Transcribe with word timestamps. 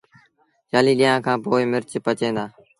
چآليٚه 0.69 0.97
ڏيݩهآݩ 0.99 1.23
کآݩ 1.25 1.41
پو 1.43 1.51
مرچ 1.71 1.91
پچيٚن 2.05 2.33
دآ 2.37 2.45